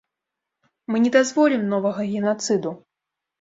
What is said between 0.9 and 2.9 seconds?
Мы не дазволім новага генацыду.